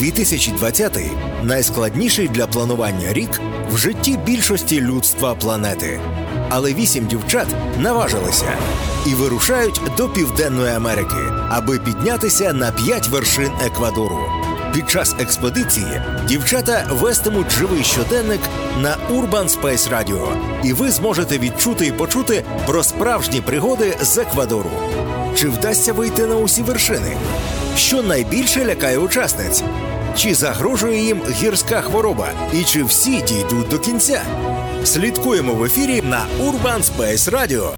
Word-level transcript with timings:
2020– 0.00 0.98
найскладніший 1.42 2.28
для 2.28 2.46
планування 2.46 3.12
рік 3.12 3.40
в 3.72 3.76
житті 3.76 4.18
більшості 4.26 4.80
людства 4.80 5.34
планети. 5.34 6.00
Але 6.48 6.74
вісім 6.74 7.06
дівчат 7.06 7.46
наважилися 7.78 8.52
і 9.06 9.14
вирушають 9.14 9.80
до 9.96 10.08
Південної 10.08 10.74
Америки, 10.74 11.16
аби 11.48 11.78
піднятися 11.78 12.52
на 12.52 12.72
п'ять 12.72 13.08
вершин 13.08 13.50
Еквадору. 13.66 14.18
Під 14.74 14.90
час 14.90 15.14
експедиції 15.18 16.02
дівчата 16.28 16.86
вестимуть 16.90 17.50
живий 17.50 17.84
щоденник 17.84 18.40
на 18.82 18.96
Urban 19.10 19.60
Space 19.60 19.90
Radio, 19.90 20.26
і 20.64 20.72
ви 20.72 20.90
зможете 20.90 21.38
відчути 21.38 21.86
і 21.86 21.92
почути 21.92 22.44
про 22.66 22.82
справжні 22.82 23.40
пригоди 23.40 23.96
з 24.02 24.18
Еквадору. 24.18 24.70
Чи 25.36 25.48
вдасться 25.48 25.92
вийти 25.92 26.26
на 26.26 26.36
усі 26.36 26.62
вершини? 26.62 27.16
Що 27.76 28.02
найбільше 28.02 28.64
лякає 28.64 28.98
учасниць? 28.98 29.62
Чи 30.16 30.34
загрожує 30.34 31.04
їм 31.04 31.22
гірська 31.30 31.80
хвороба? 31.80 32.28
І 32.54 32.64
чи 32.64 32.84
всі 32.84 33.22
дійдуть 33.22 33.68
до 33.68 33.78
кінця? 33.78 34.22
Слідкуємо 34.84 35.54
в 35.54 35.64
ефірі 35.64 36.02
на 36.02 36.26
Urban 36.40 36.82
Space 36.82 37.30
Radio. 37.30 37.74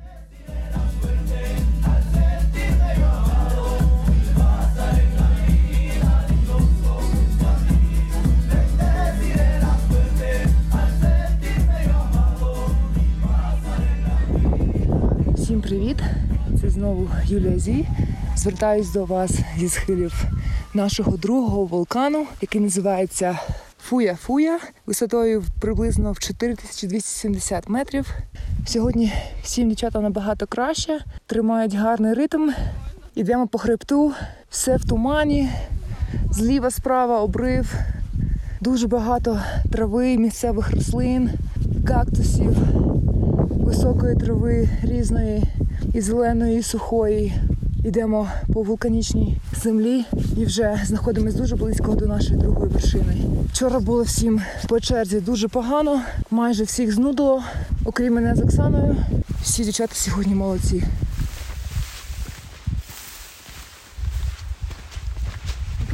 Всім 15.34 15.60
привіт! 15.60 15.96
Це 16.60 16.70
знову 16.70 17.10
Юлія 17.27 17.58
Зі. 17.58 17.86
Звертаюсь 18.36 18.92
до 18.92 19.05
вас 19.05 19.30
зі 19.58 19.69
схилів 19.69 20.24
нашого 20.75 21.17
другого 21.17 21.65
вулкану, 21.65 22.27
який 22.41 22.61
називається 22.61 23.39
Фуя 23.79 24.15
Фуя, 24.15 24.59
висотою 24.87 25.45
приблизно 25.61 26.12
в 26.12 26.19
4270 26.19 27.69
метрів. 27.69 28.14
Сьогодні 28.67 29.12
всім 29.42 29.69
дівчата 29.69 30.01
набагато 30.01 30.47
краще, 30.47 31.01
тримають 31.27 31.75
гарний 31.75 32.14
ритм. 32.14 32.51
Йдемо 33.14 33.47
по 33.47 33.59
хребту, 33.59 34.12
все 34.51 34.77
в 34.77 34.89
тумані, 34.89 35.51
зліва, 36.31 36.70
справа 36.70 37.20
обрив, 37.20 37.75
дуже 38.61 38.89
багато 38.89 39.41
трави, 39.73 40.17
місцевих 40.17 40.70
рослин, 40.70 41.31
кактусів 41.86 42.57
високої 43.51 44.17
трави 44.17 44.69
різної 44.83 45.42
і 45.95 46.01
зеленої, 46.01 46.59
і 46.59 46.62
сухої. 46.62 47.33
Йдемо 47.84 48.28
по 48.52 48.62
вулканічній 48.62 49.36
землі 49.62 50.05
і 50.36 50.44
вже 50.44 50.80
знаходимося 50.84 51.38
дуже 51.38 51.56
близько 51.56 51.94
до 51.94 52.06
нашої 52.06 52.41
другої 52.41 52.72
вершини. 52.72 53.16
Вчора 53.52 53.80
було 53.80 54.02
всім 54.02 54.41
по 54.69 54.80
черзі 54.80 55.20
дуже 55.20 55.48
погано, 55.48 56.00
майже 56.30 56.64
всіх 56.64 56.94
знудило, 56.94 57.42
окрім 57.84 58.14
мене 58.14 58.36
з 58.36 58.41
Оксаною. 58.41 58.97
Всі 59.42 59.64
дівчата 59.64 59.94
сьогодні 59.94 60.34
молодці. 60.34 60.84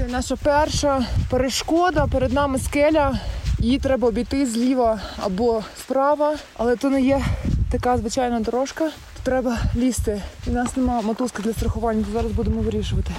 Наша 0.08 0.36
перша 0.36 1.06
перешкода 1.30 2.06
перед 2.06 2.32
нами 2.32 2.58
скеля. 2.58 3.20
Її 3.58 3.78
треба 3.78 4.08
обійти 4.08 4.46
зліва 4.46 5.00
або 5.16 5.62
справа, 5.80 6.36
але 6.56 6.76
то 6.76 6.90
не 6.90 7.02
є 7.02 7.24
така 7.70 7.98
звичайна 7.98 8.40
дорожка. 8.40 8.90
Треба 9.28 9.58
лізти. 9.76 10.22
У 10.46 10.50
нас 10.50 10.76
немає 10.76 11.02
мотузки 11.02 11.42
для 11.42 11.52
страхування, 11.52 12.04
то 12.04 12.12
зараз 12.12 12.32
будемо 12.32 12.60
вирішувати. 12.60 13.10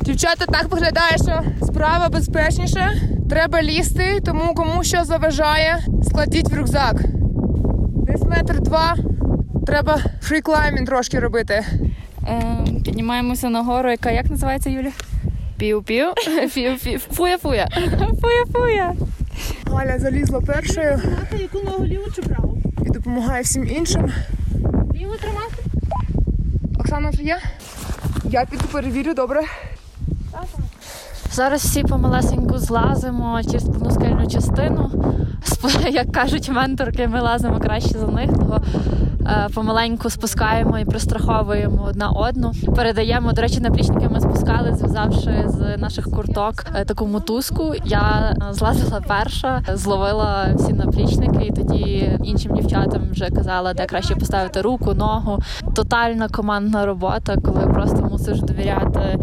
Дівчата 0.00 0.46
так 0.46 0.68
виглядає, 0.68 1.16
що 1.16 1.42
справа 1.66 2.08
безпечніше. 2.08 3.02
Треба 3.30 3.62
лізти, 3.62 4.20
тому 4.24 4.54
кому 4.54 4.84
що 4.84 5.04
заважає, 5.04 5.78
складіть 6.04 6.48
в 6.48 6.54
рюкзак. 6.54 6.96
Десь 8.06 8.22
метр 8.22 8.60
два. 8.60 8.96
Треба 9.66 9.98
фріклаймінг 10.22 10.86
трошки 10.86 11.18
робити. 11.18 11.64
Е, 12.28 12.64
піднімаємося 12.84 13.48
на 13.48 13.62
гору, 13.62 13.90
яка 13.90 14.10
як 14.10 14.30
називається 14.30 14.70
Юля? 14.70 14.90
Пів-пів. 15.58 16.12
Фуя-фуя. 17.16 17.66
Фуя-фуя. 18.20 19.07
Галя 19.78 19.98
залізла 19.98 20.40
першою 20.40 21.00
Яку 21.38 21.58
ногу 21.64 21.84
ліву 21.84 22.10
чи 22.16 22.22
праву? 22.22 22.58
і 22.86 22.90
допомагає 22.90 23.42
всім 23.42 23.68
іншим. 23.68 24.12
Ліву 24.94 25.14
тримати? 25.16 25.62
Оксана 26.78 27.10
вже 27.10 27.22
є? 27.22 27.38
Я 28.24 28.44
піду 28.44 28.64
перевірю, 28.72 29.14
добре. 29.14 29.40
Зараз 31.32 31.60
всі 31.64 31.82
помалесеньку 31.82 32.58
злазимо 32.58 33.40
через 33.42 33.64
повну 33.64 33.90
скельну 33.90 34.26
частину. 34.26 34.90
Як 35.90 36.12
кажуть 36.12 36.48
менторки, 36.48 37.08
ми 37.08 37.20
лазимо 37.20 37.60
краще 37.60 37.98
за 37.98 38.06
них, 38.06 38.30
того 38.32 38.60
помаленьку 39.54 40.10
спускаємо 40.10 40.78
і 40.78 40.84
пристраховуємо 40.84 41.84
одна 41.88 42.10
одну. 42.10 42.52
Передаємо, 42.76 43.32
до 43.32 43.42
речі, 43.42 43.60
наплічники 43.60 44.08
ми 44.08 44.20
спускали, 44.20 44.74
зв'язавши 44.74 45.44
з 45.46 45.76
наших 45.76 46.04
курток 46.04 46.64
е, 46.74 46.84
таку 46.84 47.06
мотузку. 47.06 47.74
Я 47.84 48.36
е, 48.50 48.52
злазила 48.52 49.00
перша, 49.08 49.62
зловила 49.74 50.46
всі 50.54 50.72
наплічники, 50.72 51.46
і 51.46 51.52
тоді 51.52 52.18
іншим 52.24 52.54
дівчатам 52.54 53.02
вже 53.10 53.30
казала, 53.30 53.74
де 53.74 53.86
краще 53.86 54.14
поставити 54.14 54.60
руку, 54.60 54.94
ногу. 54.94 55.38
Тотальна 55.74 56.28
командна 56.28 56.86
робота, 56.86 57.36
коли 57.44 57.66
просто 57.66 58.02
мусиш 58.10 58.40
довіряти 58.40 59.18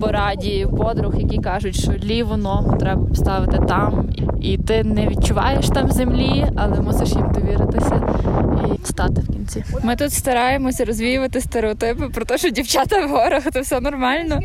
пораді 0.00 0.66
подруг, 0.78 1.20
які 1.20 1.38
кажуть, 1.38 1.76
що 1.80 1.92
ліву 1.92 2.36
ногу 2.36 2.76
треба 2.76 3.06
поставити 3.06 3.58
там, 3.68 4.08
і 4.40 4.58
ти 4.58 4.84
не 4.84 5.06
відчуваєш 5.06 5.68
там 5.68 5.90
землі, 5.90 6.46
але 6.56 6.80
мусиш 6.80 7.08
їм 7.08 7.32
довіритися 7.32 8.08
і 8.64 8.86
стати 8.86 9.20
в 9.20 9.26
кінці. 9.26 9.64
Ми 9.82 9.96
тут 9.96 10.12
стараємося 10.12 10.84
розвіювати 10.84 11.40
стереотипи 11.40 12.08
про 12.08 12.24
те, 12.24 12.38
що 12.38 12.50
дівчата 12.50 13.06
в 13.06 13.10
горах, 13.10 13.50
то 13.52 13.60
все 13.60 13.80
нормально. 13.80 14.40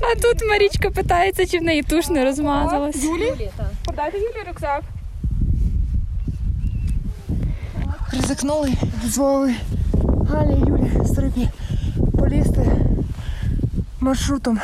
А 0.00 0.14
тут 0.14 0.48
Марічка 0.50 0.90
питається, 0.90 1.46
чи 1.46 1.58
в 1.58 1.62
неї 1.62 1.82
туш 1.82 2.08
не 2.08 2.24
розмазалась. 2.24 3.04
Юлі? 3.04 3.32
Подайте 3.84 4.18
Юлі 4.18 4.48
рюкзак. 4.48 4.82
Ризикнули, 8.12 8.72
дозволили 9.02 9.54
Галі 10.30 10.52
і 10.52 10.68
Юлі 10.68 11.06
стрибні 11.06 11.48
полізти 11.48 11.75
маршрутом 14.06 14.60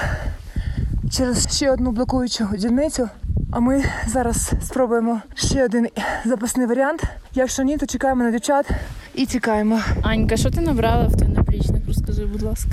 через 1.11 1.57
ще 1.57 1.71
одну 1.71 1.93
блокуючу 1.93 2.49
дільницю. 2.59 3.09
А 3.53 3.61
ми 3.61 3.85
зараз 4.07 4.53
спробуємо 4.63 5.21
ще 5.35 5.65
один 5.65 5.89
запасний 6.25 6.67
варіант. 6.67 7.03
Якщо 7.35 7.63
ні, 7.63 7.77
то 7.77 7.87
чекаємо 7.87 8.25
на 8.25 8.31
дівчат 8.31 8.71
і 9.15 9.27
тікаємо. 9.27 9.81
Анька, 10.03 10.37
що 10.37 10.51
ти 10.51 10.61
набрала 10.61 11.07
в 11.07 11.17
той 11.17 11.29
наплічник? 11.29 11.87
Розкажи, 11.87 12.27
будь 12.27 12.43
ласка. 12.43 12.71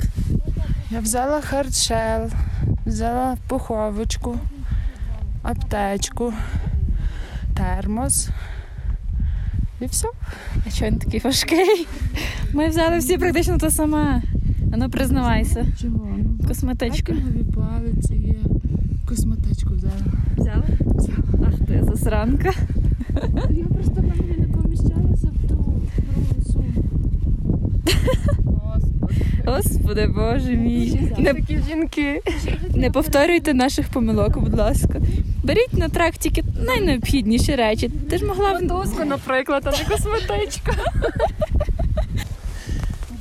Я 0.90 1.00
взяла 1.00 1.40
хардшел, 1.40 2.30
взяла 2.86 3.36
пуховочку, 3.48 4.38
аптечку, 5.42 6.34
термос. 7.56 8.28
І 9.80 9.86
все. 9.86 10.08
А 10.66 10.70
чого 10.70 10.90
він 10.90 10.98
такий 10.98 11.20
важкий? 11.20 11.86
Ми 12.54 12.68
взяли 12.68 12.98
всі 12.98 13.18
практично 13.18 13.58
те 13.58 13.70
саме. 13.70 14.22
А 14.72 14.76
ну 14.76 14.90
признавайся. 14.90 15.66
Чого? 15.82 16.08
Ну, 16.18 16.48
Косметичку. 16.48 17.12
Нові 17.12 17.44
палиці 17.44 18.14
є. 18.14 18.34
Косметичку 19.08 19.74
взяла. 19.74 19.92
Взяла? 20.36 20.62
Ах 21.48 21.66
ти 21.66 21.84
засранка. 21.84 22.52
Я 23.50 23.64
просто 23.64 23.94
в 24.00 24.02
мене 24.04 24.34
не 24.38 24.46
поміщалася 24.46 25.26
в 25.26 25.40
ту 25.48 25.54
другу 25.54 25.82
сумку. 26.52 26.84
Господи 29.46 30.06
Боже 30.06 30.56
мій. 30.56 31.00
Не, 31.18 31.34
Такі 31.34 31.58
жінки. 31.68 32.22
не 32.74 32.90
повторюйте 32.90 33.54
наших 33.54 33.88
помилок, 33.88 34.38
будь 34.38 34.54
ласка. 34.58 35.00
Беріть 35.44 35.72
на 35.78 35.88
трак 35.88 36.16
тільки 36.16 36.44
найнеобхідніші 36.66 37.54
речі. 37.56 37.88
Ти 38.10 38.18
ж 38.18 38.24
могла 38.24 38.54
б 38.58 38.62
Мотузку, 38.62 39.04
наприклад, 39.04 39.62
а 39.66 39.70
не 39.70 39.96
косметичка. 39.96 40.72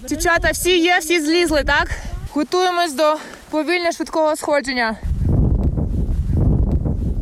Дівчата, 0.09 0.51
всі 0.51 0.79
є, 0.79 0.97
всі 0.99 1.21
злізли, 1.21 1.63
так? 1.63 1.91
Готуємось 2.33 2.93
до 2.93 3.15
повільно 3.49 3.91
швидкого 3.91 4.35
сходження. 4.35 4.97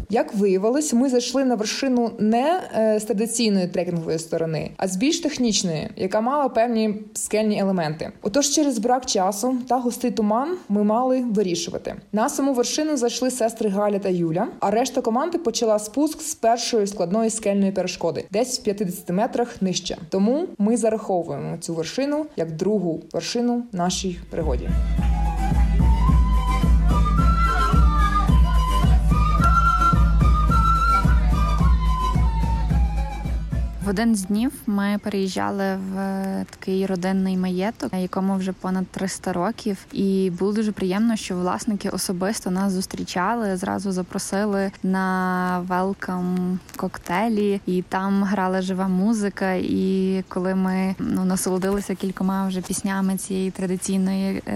Як 0.09 0.35
виявилось, 0.35 0.93
ми 0.93 1.09
зайшли 1.09 1.45
на 1.45 1.55
вершину 1.55 2.11
не 2.19 2.61
е, 2.75 2.99
з 2.99 3.03
традиційної 3.03 3.67
трекінгової 3.67 4.19
сторони, 4.19 4.71
а 4.77 4.87
з 4.87 4.95
більш 4.95 5.19
технічної, 5.19 5.89
яка 5.95 6.21
мала 6.21 6.49
певні 6.49 6.95
скельні 7.13 7.59
елементи. 7.59 8.11
Отож, 8.21 8.49
через 8.49 8.79
брак 8.79 9.05
часу 9.05 9.57
та 9.67 9.77
густий 9.77 10.11
туман 10.11 10.57
ми 10.69 10.83
мали 10.83 11.25
вирішувати. 11.31 11.95
На 12.11 12.29
саму 12.29 12.53
вершину 12.53 12.97
зайшли 12.97 13.31
сестри 13.31 13.69
Галя 13.69 13.99
та 13.99 14.09
Юля, 14.09 14.47
а 14.59 14.71
решта 14.71 15.01
команди 15.01 15.37
почала 15.37 15.79
спуск 15.79 16.21
з 16.21 16.35
першої 16.35 16.87
складної 16.87 17.29
скельної 17.29 17.71
перешкоди, 17.71 18.25
десь 18.31 18.59
в 18.59 18.63
50 18.63 19.09
метрах 19.09 19.61
нижче. 19.61 19.97
Тому 20.09 20.47
ми 20.57 20.77
зараховуємо 20.77 21.57
цю 21.57 21.73
вершину 21.73 22.25
як 22.35 22.51
другу 22.51 23.01
вершину 23.13 23.63
нашій 23.71 24.19
пригоді. 24.29 24.69
В 33.87 33.89
один 33.89 34.15
з 34.15 34.23
днів 34.23 34.51
ми 34.65 34.99
переїжджали 35.03 35.75
в 35.75 35.97
такий 36.49 36.85
родинний 36.85 37.37
маєток, 37.37 37.93
якому 37.93 38.35
вже 38.35 38.51
понад 38.51 38.87
300 38.87 39.33
років, 39.33 39.77
і 39.91 40.31
було 40.39 40.53
дуже 40.53 40.71
приємно, 40.71 41.15
що 41.15 41.35
власники 41.35 41.89
особисто 41.89 42.51
нас 42.51 42.73
зустрічали. 42.73 43.57
Зразу 43.57 43.91
запросили 43.91 44.71
на 44.83 45.59
велкам 45.67 46.59
коктейлі, 46.75 47.61
і 47.65 47.81
там 47.81 48.23
грала 48.23 48.61
жива 48.61 48.87
музика. 48.87 49.53
І 49.53 50.23
коли 50.27 50.55
ми 50.55 50.95
ну 50.99 51.25
насолодилися 51.25 51.95
кількома 51.95 52.47
вже 52.47 52.61
піснями 52.61 53.17
цієї 53.17 53.51
традиційної 53.51 54.43
е, 54.47 54.53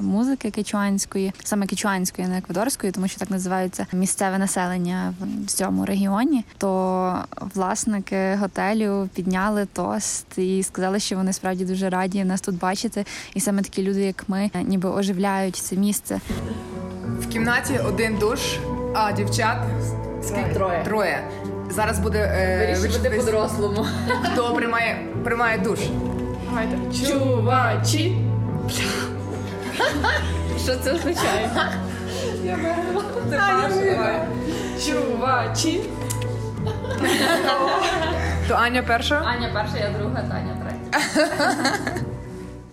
музики 0.00 0.50
кечуанської, 0.50 1.32
саме 1.44 1.66
кечуанської, 1.66 2.28
не 2.28 2.38
еквадорської, 2.38 2.92
тому 2.92 3.08
що 3.08 3.18
так 3.18 3.30
називається 3.30 3.86
місцеве 3.92 4.38
населення 4.38 5.14
в 5.20 5.46
цьому 5.46 5.86
регіоні, 5.86 6.44
то 6.58 7.24
власники 7.54 8.34
готелю 8.34 8.71
підняли 9.14 9.66
тост 9.72 10.38
і 10.38 10.62
сказали, 10.62 11.00
що 11.00 11.16
вони 11.16 11.32
справді 11.32 11.64
дуже 11.64 11.90
раді 11.90 12.24
нас 12.24 12.40
тут 12.40 12.58
бачити. 12.58 13.04
І 13.34 13.40
саме 13.40 13.62
такі 13.62 13.82
люди, 13.82 14.00
як 14.00 14.24
ми, 14.28 14.50
ніби 14.64 14.88
оживляють 14.88 15.56
це 15.56 15.76
місце. 15.76 16.20
В 17.20 17.28
кімнаті 17.28 17.78
один 17.78 18.16
душ, 18.18 18.40
а 18.94 19.12
дівчат 19.12 19.58
скільки? 20.22 20.54
Троє. 20.54 20.84
Троє. 20.84 21.28
Зараз 21.70 21.98
буде 21.98 22.18
е, 22.18 22.76
вирішити, 22.80 23.10
по-дорослому. 23.10 23.86
хто 24.32 24.54
приймає, 24.54 25.06
приймає 25.24 25.58
душ. 25.58 25.78
Чувачі! 27.08 28.16
Що 30.64 30.76
це 30.76 30.92
означає? 30.92 31.50
Чувачі! 34.86 35.80
То 38.48 38.56
Аня 38.56 38.82
перша. 38.82 39.22
Аня 39.24 39.50
перша, 39.52 39.78
я 39.78 39.90
друга, 39.90 40.22
Таня 40.28 40.56
третя. 40.62 42.04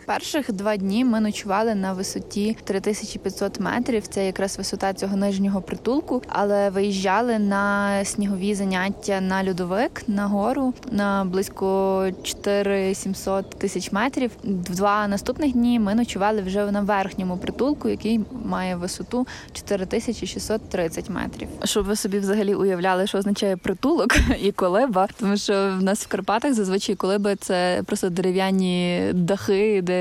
Перших 0.09 0.51
два 0.51 0.77
дні 0.77 1.05
ми 1.05 1.19
ночували 1.19 1.75
на 1.75 1.93
висоті 1.93 2.57
3500 2.63 3.59
метрів. 3.59 4.07
Це 4.07 4.25
якраз 4.25 4.57
висота 4.57 4.93
цього 4.93 5.15
нижнього 5.15 5.61
притулку. 5.61 6.21
Але 6.27 6.69
виїжджали 6.69 7.39
на 7.39 8.05
снігові 8.05 8.55
заняття 8.55 9.21
на 9.21 9.49
льодовик 9.49 10.03
на 10.07 10.27
гору 10.27 10.73
на 10.91 11.25
близько 11.25 12.07
4700 12.23 13.49
тисяч 13.49 13.91
метрів. 13.91 14.31
Два 14.43 15.07
наступних 15.07 15.53
дні 15.53 15.79
ми 15.79 15.95
ночували 15.95 16.41
вже 16.41 16.71
на 16.71 16.81
верхньому 16.81 17.37
притулку, 17.37 17.89
який 17.89 18.19
має 18.45 18.75
висоту 18.75 19.27
4630 19.53 21.09
метрів. 21.09 21.47
Щоб 21.63 21.85
ви 21.85 21.95
собі 21.95 22.19
взагалі 22.19 22.53
уявляли, 22.53 23.07
що 23.07 23.17
означає 23.17 23.57
притулок 23.57 24.15
і 24.41 24.51
колиба, 24.51 25.07
тому 25.19 25.37
що 25.37 25.53
в 25.53 25.83
нас 25.83 26.03
в 26.03 26.07
Карпатах 26.07 26.53
зазвичай 26.53 26.95
колиби 26.95 27.35
це 27.35 27.83
просто 27.85 28.09
дерев'яні 28.09 29.03
дахи, 29.13 29.81
де 29.81 29.98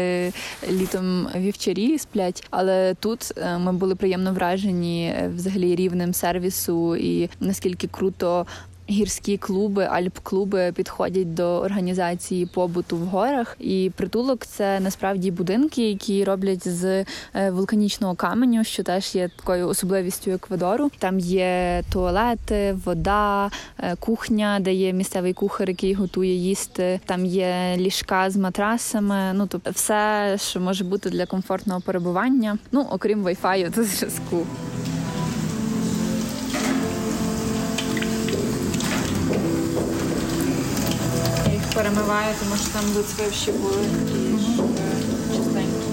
літом 0.71 1.29
вівчарі 1.37 1.99
сплять. 1.99 2.47
Але 2.51 2.95
тут 2.95 3.33
е, 3.37 3.59
ми 3.59 3.73
були 3.73 3.95
приємно 3.95 4.33
вражені 4.33 5.07
е, 5.07 5.31
взагалі 5.35 5.77
рівнем 5.77 6.15
сервісу 6.15 6.97
і 6.97 7.31
наскільки 7.41 7.87
круто. 7.87 8.47
Гірські 8.91 9.37
клуби, 9.37 9.85
альп-клуби 9.85 10.73
підходять 10.73 11.35
до 11.35 11.61
організації 11.61 12.47
побуту 12.47 12.97
в 12.97 13.01
горах. 13.01 13.57
І 13.61 13.91
притулок 13.97 14.47
це 14.47 14.81
насправді 14.81 15.31
будинки, 15.31 15.89
які 15.89 16.25
роблять 16.25 16.69
з 16.69 17.05
е, 17.35 17.51
вулканічного 17.51 18.15
каменю, 18.15 18.65
що 18.65 18.83
теж 18.83 19.15
є 19.15 19.31
такою 19.37 19.69
особливістю 19.69 20.31
Еквадору. 20.31 20.91
Там 20.99 21.19
є 21.19 21.83
туалети, 21.93 22.77
вода, 22.85 23.51
е, 23.79 23.97
кухня, 23.97 24.59
де 24.61 24.75
є 24.75 24.93
місцевий 24.93 25.33
кухар, 25.33 25.69
який 25.69 25.95
готує 25.95 26.35
їсти. 26.35 27.01
Там 27.05 27.27
є 27.27 27.75
ліжка 27.77 28.31
з 28.31 28.37
матрасами. 28.37 29.33
Ну 29.35 29.47
тобто, 29.47 29.71
все, 29.71 30.37
що 30.41 30.61
може 30.61 30.85
бути 30.85 31.11
для 31.11 31.27
комфортного 31.27 31.81
перебування. 31.81 32.59
Ну 32.73 32.87
окрім 32.91 33.23
вайфаю 33.23 33.71
та 33.71 33.83
зв'язку. 33.85 34.47
Їх 42.09 42.15
перемиваю, 42.15 42.35
тому 42.41 42.57
що 42.57 42.69
там 42.73 42.85
вицвивші 42.85 43.53
були 43.53 43.87
і 44.15 45.37
чистенькі. 45.37 45.89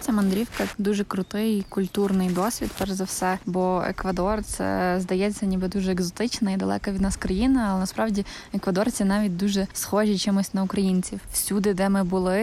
Ця 0.00 0.12
мандрівка 0.12 0.64
дуже 0.78 1.04
крутий 1.04 1.64
культурний 1.68 2.28
досвід, 2.28 2.70
перш 2.78 2.90
за 2.90 3.04
все. 3.04 3.38
Бо 3.46 3.82
Еквадор 3.86 4.42
це 4.42 4.96
здається, 5.00 5.46
ніби 5.46 5.68
дуже 5.68 5.92
екзотична 5.92 6.50
і 6.50 6.56
далека 6.56 6.92
від 6.92 7.00
нас 7.00 7.16
країна, 7.16 7.68
але 7.70 7.80
насправді 7.80 8.26
еквадорці 8.54 9.04
навіть 9.04 9.36
дуже 9.36 9.66
схожі 9.72 10.18
чимось 10.18 10.54
на 10.54 10.62
українців. 10.62 11.20
Всюди, 11.32 11.74
де 11.74 11.88
ми 11.88 12.04
були, 12.04 12.42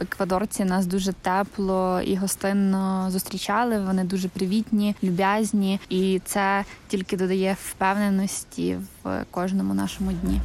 еквадорці 0.00 0.64
нас 0.64 0.86
дуже 0.86 1.12
тепло 1.12 2.00
і 2.00 2.16
гостинно 2.16 3.10
зустрічали. 3.10 3.80
Вони 3.80 4.04
дуже 4.04 4.28
привітні, 4.28 4.96
люб'язні, 5.04 5.80
і 5.88 6.20
це 6.24 6.64
тільки 6.88 7.16
додає 7.16 7.56
впевненості 7.64 8.76
в 9.04 9.24
кожному 9.30 9.74
нашому 9.74 10.12
дні. 10.12 10.40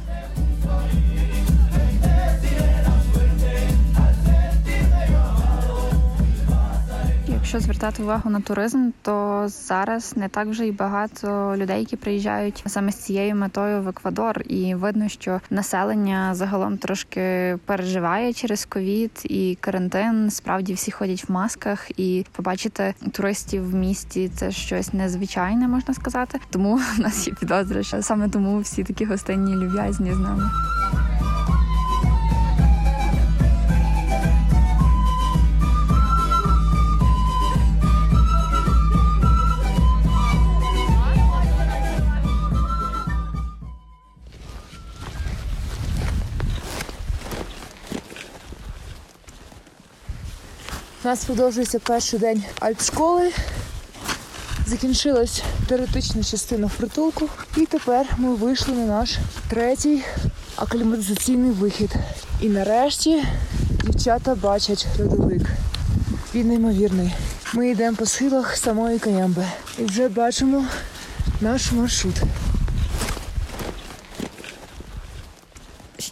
Якщо 7.46 7.60
звертати 7.60 8.02
увагу 8.02 8.30
на 8.30 8.40
туризм, 8.40 8.90
то 9.02 9.44
зараз 9.48 10.16
не 10.16 10.28
так 10.28 10.48
вже 10.48 10.66
й 10.66 10.72
багато 10.72 11.56
людей, 11.56 11.80
які 11.80 11.96
приїжджають 11.96 12.62
саме 12.66 12.92
з 12.92 12.94
цією 12.94 13.34
метою 13.34 13.82
в 13.82 13.88
Еквадор, 13.88 14.42
і 14.48 14.74
видно, 14.74 15.08
що 15.08 15.40
населення 15.50 16.34
загалом 16.34 16.78
трошки 16.78 17.56
переживає 17.64 18.32
через 18.32 18.64
ковід 18.64 19.10
і 19.24 19.58
карантин. 19.60 20.30
Справді 20.30 20.74
всі 20.74 20.90
ходять 20.90 21.28
в 21.28 21.32
масках, 21.32 21.90
і 21.96 22.26
побачити 22.32 22.94
туристів 23.12 23.70
в 23.70 23.74
місті 23.74 24.28
це 24.28 24.50
щось 24.50 24.92
незвичайне, 24.92 25.68
можна 25.68 25.94
сказати. 25.94 26.40
Тому 26.50 26.76
в 26.96 27.00
нас 27.00 27.28
є 27.28 27.34
підозра, 27.34 27.82
що 27.82 28.02
саме 28.02 28.28
тому 28.28 28.60
всі 28.60 28.84
такі 28.84 29.04
гостинні 29.04 29.54
люб'язні 29.54 30.12
з 30.12 30.18
нами. 30.18 30.50
У 51.06 51.08
нас 51.08 51.24
продовжується 51.24 51.78
перший 51.78 52.18
день 52.18 52.44
альпшколи. 52.60 53.32
Закінчилась 54.66 55.42
теоретична 55.68 56.22
частина 56.22 56.70
притулку. 56.76 57.28
І 57.56 57.66
тепер 57.66 58.06
ми 58.18 58.34
вийшли 58.34 58.74
на 58.74 58.86
наш 58.86 59.18
третій 59.48 60.02
акліматизаційний 60.56 61.50
вихід. 61.50 61.90
І 62.40 62.48
нарешті 62.48 63.24
дівчата 63.84 64.34
бачать 64.34 64.86
льодовик. 65.00 65.42
Він 66.34 66.48
неймовірний. 66.48 67.14
Ми 67.54 67.70
йдемо 67.70 67.96
по 67.96 68.06
схилах 68.06 68.56
самої 68.56 68.98
Каямби. 68.98 69.44
І 69.78 69.84
вже 69.84 70.08
бачимо 70.08 70.64
наш 71.40 71.72
маршрут. 71.72 72.14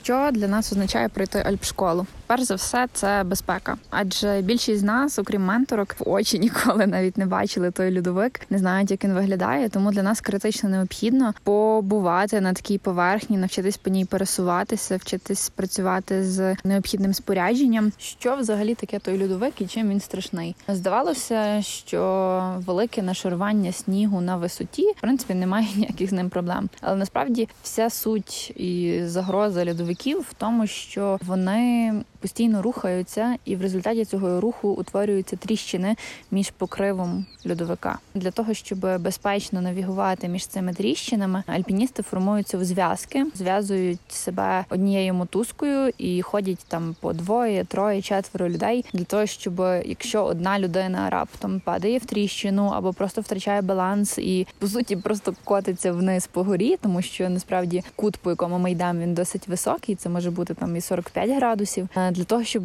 Що 0.05 0.31
для 0.33 0.49
нас 0.49 0.73
означає 0.73 1.09
пройти 1.09 1.39
альпшколу? 1.39 2.07
Перш 2.27 2.43
за 2.43 2.55
все, 2.55 2.89
це 2.93 3.25
безпека. 3.25 3.77
Адже 3.91 4.41
більшість 4.43 4.81
з 4.81 4.83
нас, 4.83 5.19
окрім 5.19 5.45
менторок, 5.45 5.97
в 5.99 6.09
очі 6.09 6.39
ніколи 6.39 6.87
навіть 6.87 7.19
не 7.19 7.27
бачили 7.27 7.71
той 7.71 7.99
льодовик, 7.99 8.41
не 8.51 8.59
знають, 8.59 8.91
як 8.91 9.05
він 9.05 9.13
виглядає. 9.13 9.69
Тому 9.69 9.91
для 9.91 10.03
нас 10.03 10.21
критично 10.21 10.69
необхідно 10.69 11.35
побувати 11.43 12.41
на 12.41 12.53
такій 12.53 12.79
поверхні, 12.79 13.37
навчитись 13.37 13.77
по 13.77 13.91
ній 13.91 14.05
пересуватися, 14.05 14.97
вчитись 14.97 15.49
працювати 15.49 16.25
з 16.25 16.57
необхідним 16.65 17.15
спорядженням. 17.15 17.93
Що 17.99 18.37
взагалі 18.37 18.75
таке 18.75 18.99
той 18.99 19.23
льодовик 19.23 19.61
і 19.61 19.67
чим 19.67 19.89
він 19.89 20.01
страшний? 20.01 20.57
Здавалося, 20.69 21.63
що 21.63 22.55
велике 22.67 23.03
нашарування 23.03 23.73
снігу 23.73 24.21
на 24.21 24.37
висоті 24.37 24.83
в 24.97 25.01
принципі 25.01 25.35
немає 25.35 25.67
ніяких 25.77 26.11
з 26.11 26.13
ним 26.13 26.29
проблем. 26.29 26.69
Але 26.81 26.97
насправді 26.97 27.49
вся 27.63 27.91
суть 27.91 28.51
і 28.57 29.01
загроза 29.05 29.67
льодовиків 29.67 29.94
в 30.21 30.35
тому, 30.39 30.67
що 30.67 31.19
вони 31.23 31.93
постійно 32.25 32.63
рухаються, 32.63 33.37
і 33.45 33.57
в 33.57 33.63
результаті 33.63 34.05
цього 34.05 34.41
руху 34.41 34.69
утворюються 34.69 35.37
тріщини 35.37 35.97
між 36.31 36.51
покривом 36.51 37.27
льодовика. 37.51 37.99
Для 38.15 38.31
того 38.31 38.55
щоб 38.55 38.79
безпечно 38.79 39.61
навігувати 39.61 40.29
між 40.29 40.47
цими 40.47 40.75
тріщинами, 40.75 41.43
альпіністи 41.47 42.03
формуються 42.03 42.59
в 42.59 42.65
зв'язки, 42.65 43.27
зв'язують 43.35 44.01
себе 44.09 44.65
однією 44.71 45.15
мотузкою 45.15 45.93
і 45.99 46.23
ходять 46.23 46.65
там 46.69 46.97
по 47.01 47.13
двоє, 47.13 47.65
троє, 47.65 48.03
четверо 48.03 48.49
людей 48.49 48.85
для 48.93 49.05
того, 49.05 49.27
щоб 49.27 49.61
якщо 49.85 50.25
одна 50.25 50.59
людина 50.59 51.11
раптом 51.11 51.61
падає 51.61 51.99
в 51.99 52.05
тріщину 52.05 52.67
або 52.67 52.93
просто 52.93 53.21
втрачає 53.21 53.63
баланс 53.63 54.19
і 54.19 54.47
по 54.59 54.67
суті 54.67 54.97
просто 54.97 55.35
котиться 55.45 55.93
вниз 55.93 56.27
по 56.27 56.43
горі, 56.43 56.77
тому 56.83 57.03
що 57.03 57.29
насправді 57.29 57.83
кут, 57.97 58.17
по 58.17 58.31
якому 58.31 58.59
ми 58.59 58.71
йдемо, 58.71 59.01
він 59.01 59.15
досить 59.15 59.49
високий. 59.49 59.95
Це 59.95 60.09
може 60.09 60.31
бути 60.31 60.55
там 60.55 60.77
і 60.77 60.81
45 60.81 61.31
градусів. 61.31 61.89
Для 62.15 62.25
того 62.25 62.45
щоб 62.45 62.65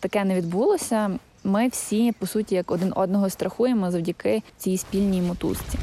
таке 0.00 0.24
не 0.24 0.34
відбулося, 0.34 1.10
ми 1.44 1.68
всі 1.68 2.12
по 2.12 2.26
суті 2.26 2.54
як 2.54 2.70
один 2.70 2.92
одного 2.96 3.30
страхуємо 3.30 3.90
завдяки 3.90 4.42
цій 4.58 4.78
спільній 4.78 5.22
мотузці. 5.22 5.78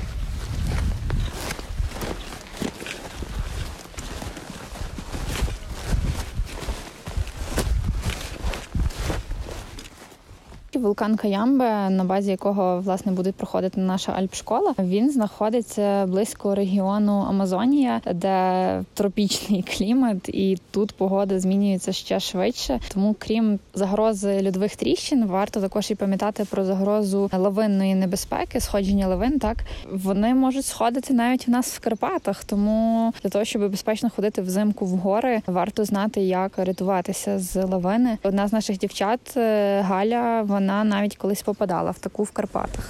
Вулкан 10.84 11.16
Каямбе, 11.16 11.90
на 11.90 12.04
базі 12.04 12.32
якого 12.32 12.80
власне 12.80 13.12
буде 13.12 13.32
проходити 13.32 13.82
наша 13.82 14.12
альпшкола, 14.12 14.74
він 14.80 15.12
знаходиться 15.12 16.06
близько 16.06 16.56
регіону 16.56 17.25
Амазонія, 17.30 18.02
де 18.13 18.84
тропічний 18.94 19.62
клімат, 19.78 20.30
і 20.30 20.58
тут 20.72 20.92
погода 20.92 21.40
змінюється 21.40 21.92
ще 21.92 22.20
швидше. 22.20 22.80
Тому, 22.94 23.16
крім 23.20 23.60
загрози 23.74 24.46
льодових 24.46 24.75
тріщин, 24.75 25.25
варто 25.25 25.62
також 25.62 25.92
і 25.92 25.96
пам'ятати 25.96 26.46
про 26.46 26.66
загрозу 26.66 27.30
лавинної 27.34 27.96
небезпеки, 27.96 28.60
сходження 28.60 29.08
лавин. 29.08 29.40
Так 29.40 29.58
вони 29.92 30.36
можуть 30.36 30.66
сходити 30.66 31.13
навіть 31.13 31.48
в 31.48 31.52
нас 31.52 31.75
в 31.75 31.80
Карпатах. 31.80 32.44
Тому 32.44 33.13
для 33.24 33.30
того, 33.30 33.46
щоб 33.46 33.72
безпечно 33.72 34.10
ходити 34.16 34.42
взимку 34.42 34.86
в 34.86 34.90
гори, 34.90 35.42
варто 35.48 35.86
знати, 35.86 36.22
як 36.22 36.52
рятуватися 36.58 37.40
з 37.40 37.63
лавини. 37.63 38.18
Одна 38.24 38.48
з 38.48 38.54
наших 38.54 38.78
дівчат 38.78 39.38
е, 39.38 39.82
Галя, 39.82 40.42
вона 40.42 40.73
навіть 40.84 41.15
колись 41.15 41.42
попадала 41.42 41.92
в 41.92 42.00
таку 42.00 42.24
в 42.24 42.32
Карпатах. 42.32 42.89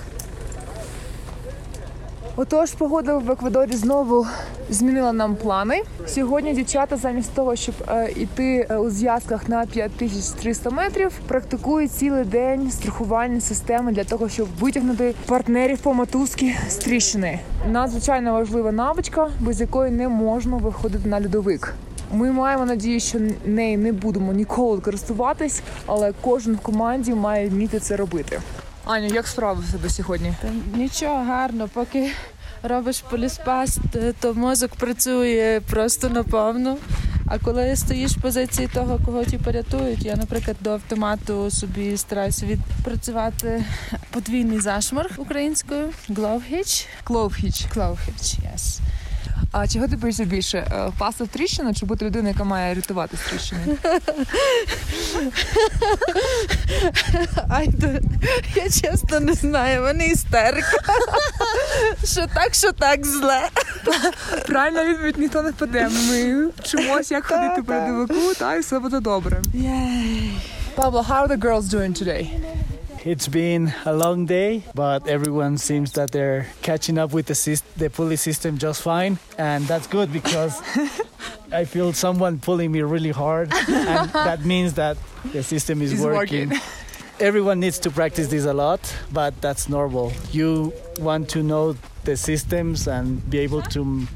Отож, 2.35 2.71
погода 2.71 3.17
в 3.17 3.31
Еквадорі 3.31 3.71
знову 3.71 4.27
змінила 4.69 5.13
нам 5.13 5.35
плани. 5.35 5.81
Сьогодні 6.07 6.53
дівчата, 6.53 6.97
замість 6.97 7.33
того, 7.33 7.55
щоб 7.55 7.75
е, 7.87 8.11
йти 8.15 8.67
е, 8.69 8.77
у 8.77 8.89
зв'язках 8.89 9.49
на 9.49 9.65
5300 9.65 10.69
метрів, 10.69 11.11
практикують 11.27 11.91
цілий 11.91 12.25
день 12.25 12.71
страхувальні 12.71 13.41
системи 13.41 13.91
для 13.91 14.03
того, 14.03 14.29
щоб 14.29 14.47
витягнути 14.59 15.13
партнерів 15.25 15.79
по 15.79 15.93
мотузки 15.93 16.55
з 16.69 16.75
тріщини. 16.75 17.39
Надзвичайно 17.71 18.33
важлива 18.33 18.71
навичка, 18.71 19.29
без 19.39 19.61
якої 19.61 19.91
не 19.91 20.09
можна 20.09 20.57
виходити 20.57 21.09
на 21.09 21.21
льодовик. 21.21 21.73
Ми 22.13 22.31
маємо 22.31 22.65
надію, 22.65 22.99
що 22.99 23.19
нею 23.45 23.77
не 23.77 23.91
будемо 23.91 24.33
ніколи 24.33 24.81
користуватись, 24.81 25.61
але 25.85 26.13
кожен 26.21 26.55
в 26.55 26.59
команді 26.59 27.13
має 27.13 27.49
вміти 27.49 27.79
це 27.79 27.95
робити. 27.95 28.41
Аню, 28.85 29.07
як 29.07 29.27
справи 29.27 29.63
в 29.67 29.71
себе 29.71 29.89
сьогодні? 29.89 30.33
Та 30.41 30.47
Нічого 30.77 31.23
гарно, 31.23 31.69
поки 31.73 32.11
робиш 32.63 33.03
поліспаст, 33.09 33.79
то 34.19 34.33
мозок 34.33 34.75
працює 34.75 35.61
просто 35.69 36.09
наповну. 36.09 36.77
А 37.27 37.39
коли 37.39 37.75
стоїш 37.75 38.11
в 38.11 38.21
позиції 38.21 38.69
того, 38.73 38.99
кого 39.05 39.23
ті 39.23 39.37
порятують, 39.37 40.05
я, 40.05 40.15
наприклад, 40.15 40.57
до 40.61 40.71
автомату 40.71 41.51
собі 41.51 41.97
стараюся 41.97 42.45
відпрацювати 42.45 43.63
подвійний 44.11 44.59
зашморг 44.59 45.11
українською 45.17 45.89
Glove 46.09 46.87
Клоуфіч. 47.03 47.65
Glove 47.75 47.97
yes. 48.21 48.79
А 49.53 49.67
чого 49.67 49.87
ти 49.87 49.95
боїшся 49.95 50.25
більше? 50.25 50.57
Е, 50.57 50.87
Впасти 50.87 51.23
в 51.23 51.27
тріщину 51.27 51.73
чи 51.73 51.85
бути 51.85 52.05
людиною, 52.05 52.33
яка 52.33 52.43
має 52.43 52.73
рятувати 52.75 53.17
з 53.17 53.19
тріщини? 53.29 53.61
Я 58.55 58.63
чесно 58.63 59.19
не 59.19 59.33
знаю, 59.33 59.81
вони 59.81 60.07
істерика. 60.07 60.77
Що 62.03 62.27
так, 62.33 62.53
що 62.53 62.71
так 62.71 63.05
зле. 63.05 63.41
Правильна 64.47 64.85
відповідь 64.85 65.17
ніхто 65.17 65.41
не 65.41 65.49
впаде. 65.51 65.89
Ми 66.09 66.47
вчимось, 66.47 67.11
як 67.11 67.25
ходити 67.25 67.63
по 67.63 67.73
льодовику, 67.73 68.33
та 68.39 68.55
і 68.55 68.59
все 68.59 68.79
буде 68.79 68.99
добре. 68.99 69.41
Павло, 70.75 71.01
how 71.09 71.27
are 71.27 71.37
the 71.37 71.39
girls 71.39 71.61
doing 71.63 72.03
today? 72.03 72.27
It's 73.05 73.27
been 73.27 73.73
a 73.85 73.93
long 73.93 74.25
day, 74.25 74.63
but 74.73 75.07
everyone 75.07 75.57
seems 75.57 75.91
that 75.93 76.11
they're 76.11 76.47
catching 76.61 76.97
up 76.97 77.11
with 77.11 77.25
the, 77.25 77.33
syst- 77.33 77.63
the 77.75 77.89
pulley 77.89 78.15
system 78.15 78.57
just 78.57 78.81
fine, 78.81 79.19
and 79.37 79.65
that's 79.67 79.87
good 79.87 80.13
because 80.13 80.61
I 81.51 81.65
feel 81.65 81.91
someone 81.91 82.39
pulling 82.39 82.71
me 82.71 82.81
really 82.81 83.11
hard, 83.11 83.51
and 83.67 84.09
that 84.11 84.45
means 84.45 84.75
that 84.75 84.95
the 85.33 85.43
system 85.43 85.81
is 85.81 85.91
It's 85.93 86.01
working. 86.01 86.49
working. 86.49 86.61
Everyone 87.19 87.59
needs 87.59 87.77
to 87.79 87.91
practice 87.91 88.27
this 88.29 88.45
a 88.45 88.53
lot, 88.53 88.79
but 89.11 89.39
that's 89.41 89.67
normal. 89.67 90.13
You 90.31 90.71
want 90.99 91.29
to 91.31 91.43
know 91.43 91.75
the 92.05 92.15
systems 92.15 92.87
and 92.87 93.29
be 93.29 93.39
able 93.39 93.61
to 93.63 93.81
m- 93.81 94.07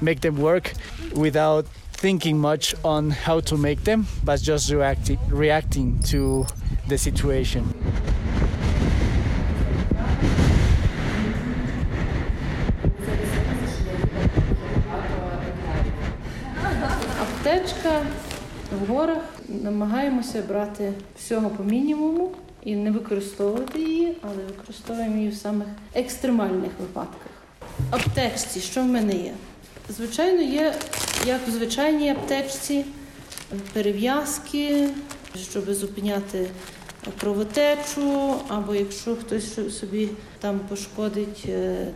make 0.00 0.22
them 0.22 0.38
work 0.38 0.72
without 1.14 1.66
thinking 1.92 2.38
much 2.38 2.74
on 2.84 3.10
how 3.10 3.40
to 3.40 3.56
make 3.56 3.84
them, 3.84 4.06
but 4.24 4.40
just 4.42 4.70
reacting 4.72 5.18
reacting 5.30 6.00
to 6.04 6.46
the 6.88 6.98
situation. 6.98 7.73
Намагаємося 19.64 20.42
брати 20.42 20.92
всього 21.18 21.50
по 21.50 21.64
мінімуму 21.64 22.32
і 22.64 22.76
не 22.76 22.90
використовувати 22.90 23.80
її, 23.80 24.16
але 24.22 24.44
використовуємо 24.48 25.16
її 25.16 25.28
в 25.28 25.34
самих 25.34 25.68
екстремальних 25.94 26.70
випадках. 26.80 27.30
Аптечці, 27.90 28.60
що 28.60 28.80
в 28.80 28.84
мене 28.84 29.12
є? 29.12 29.34
Звичайно, 29.88 30.42
є 30.42 30.74
як 31.26 31.48
в 31.48 31.50
звичайній 31.50 32.10
аптечці 32.10 32.84
перев'язки, 33.72 34.88
щоб 35.36 35.74
зупиняти 35.74 36.46
кровотечу, 37.20 38.34
або 38.48 38.74
якщо 38.74 39.16
хтось 39.16 39.78
собі 39.78 40.08
там 40.40 40.60
пошкодить, 40.68 41.44
е, 41.48 41.86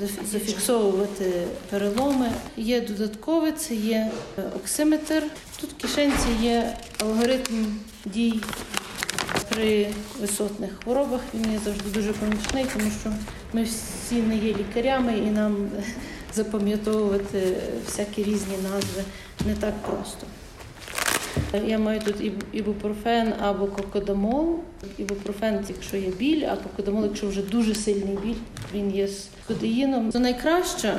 е, 0.00 0.08
зафіксовувати 0.32 1.46
переломи. 1.70 2.30
Є 2.56 2.80
додаткове, 2.80 3.52
це 3.52 3.74
є 3.74 4.10
е, 4.38 4.42
оксиметр. 4.56 5.22
Тут 5.60 5.70
в 5.70 5.76
кишенці 5.76 6.28
є 6.42 6.76
алгоритм 7.00 7.66
дій 8.04 8.40
при 9.48 9.88
висотних 10.20 10.70
хворобах. 10.82 11.20
Він 11.34 11.52
є 11.52 11.58
завжди 11.64 11.90
дуже 11.94 12.12
помічний, 12.12 12.66
тому 12.72 12.90
що 13.00 13.12
ми 13.52 13.64
всі 13.64 14.14
не 14.14 14.36
є 14.36 14.54
лікарями 14.54 15.18
і 15.18 15.30
нам 15.30 15.70
запам'ятовувати 16.34 17.56
всякі 17.86 18.22
різні 18.22 18.56
назви 18.62 19.02
не 19.46 19.54
так 19.54 19.74
просто. 19.74 20.26
Я 21.66 21.78
маю 21.78 22.00
тут 22.00 22.20
іб- 22.20 22.44
ібупрофен 22.52 23.32
або 23.40 23.66
кокодамол. 23.66 24.58
Ібупрофен, 24.98 25.64
якщо 25.68 25.96
є 25.96 26.08
біль, 26.18 26.42
а 26.52 26.56
кокодамол, 26.56 27.04
якщо 27.04 27.28
вже 27.28 27.42
дуже 27.42 27.74
сильний 27.74 28.18
біль, 28.24 28.34
він 28.74 28.94
є 28.94 29.08
з 29.08 29.28
кодеїном. 29.48 30.10
То 30.12 30.18
найкраще, 30.18 30.94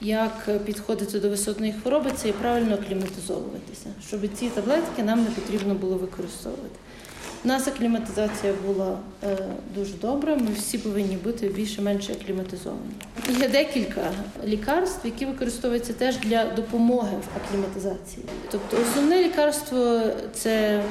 як 0.00 0.64
підходити 0.66 1.20
до 1.20 1.28
висотної 1.30 1.72
хвороби, 1.72 2.10
це 2.16 2.28
і 2.28 2.32
правильно 2.32 2.74
акліматизовуватися, 2.74 3.86
щоб 4.08 4.20
ці 4.34 4.48
таблетки 4.48 5.02
нам 5.02 5.24
не 5.24 5.30
потрібно 5.30 5.74
було 5.74 5.96
використовувати. 5.96 6.76
У 7.44 7.48
нас 7.48 7.68
акліматизація 7.68 8.52
була 8.66 8.98
е, 9.24 9.38
дуже 9.74 9.94
добра. 9.94 10.36
Ми 10.36 10.52
всі 10.56 10.78
повинні 10.78 11.16
бути 11.16 11.48
більше-менше 11.48 12.12
акліматизовані. 12.12 12.92
Є 13.40 13.48
декілька 13.48 14.10
лікарств, 14.44 15.06
які 15.06 15.26
використовуються 15.26 15.92
теж 15.92 16.16
для 16.18 16.44
допомоги 16.44 17.16
в 17.16 17.46
акліматизації. 17.46 18.26
Тобто, 18.50 18.76
основне 18.82 19.22
лікарство 19.22 20.00
це 20.32 20.82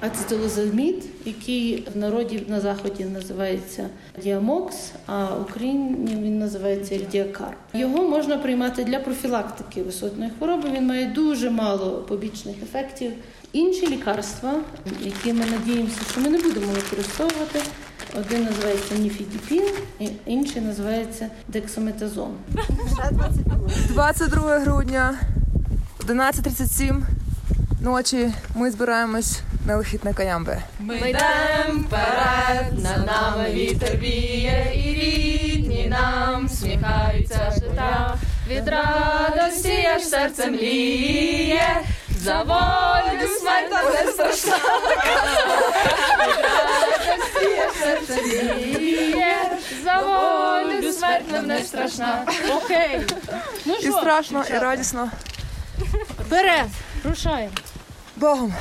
ацетилозамід, 0.00 1.04
який 1.24 1.84
в 1.94 1.98
народі 1.98 2.42
на 2.48 2.60
заході 2.60 3.04
називається 3.04 3.88
діамокс, 4.22 4.76
а 5.06 5.24
в 5.24 5.42
Україні 5.42 6.16
він 6.22 6.38
називається 6.38 6.94
ельдіакар. 6.94 7.56
Його 7.74 8.08
можна 8.08 8.38
приймати 8.38 8.84
для 8.84 8.98
профілактики 8.98 9.82
висотної 9.82 10.30
хвороби. 10.38 10.70
Він 10.74 10.86
має 10.86 11.06
дуже 11.06 11.50
мало 11.50 12.04
побічних 12.08 12.56
ефектів. 12.62 13.12
Інші 13.56 13.86
лікарства, 13.86 14.54
які 15.00 15.32
ми 15.32 15.44
надіємося, 15.46 16.00
що 16.10 16.20
ми 16.20 16.28
не 16.28 16.38
будемо 16.38 16.66
використовувати. 16.66 17.62
Один 18.18 18.44
називається 18.44 18.94
ніфідіпін, 18.94 19.64
інший 20.26 20.62
називається 20.62 21.28
дексаметазон. 21.48 22.30
22 23.88 24.58
грудня, 24.58 25.14
11.37 26.00 27.02
ночі. 27.80 28.32
Ми 28.54 28.70
збираємось 28.70 29.40
на 29.66 29.76
вихід 29.76 30.04
на 30.04 30.12
каямби. 30.12 30.58
Ми 30.80 30.96
йдем 30.96 31.86
вперед, 31.86 32.82
над 32.82 33.06
нами 33.06 33.52
вітер 33.52 33.96
віє, 33.96 34.72
і 34.74 34.94
рідні 34.94 35.86
нам 35.88 36.48
сміхаються 36.48 37.52
життя. 37.54 38.16
Від 38.48 38.68
радості 38.68 39.86
аж 39.96 40.02
серце 40.02 40.46
мліє, 40.50 41.80
за 42.26 42.42
волю 42.42 43.28
смерть 43.40 43.70
не 43.70 44.12
страшна. 44.12 44.58
За 49.84 50.00
волю 50.00 50.92
смерть 50.92 51.32
нам 51.32 51.46
не 51.46 51.64
страшна. 51.64 52.26
Окей. 52.56 53.00
Ну 53.64 53.74
І 53.74 53.90
страшно, 53.90 54.44
і 54.50 54.58
радісно. 54.58 55.10
Вперед! 56.26 56.66
Рушаємо. 57.04 57.54
Богом. 58.16 58.54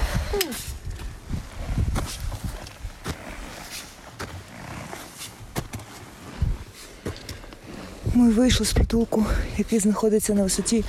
Ми 8.14 8.30
вийшли 8.30 8.66
з 8.66 8.74
притулку, 8.74 9.26
який 9.58 9.80
знаходиться 9.80 10.34
на 10.34 10.44
висоті 10.44 10.84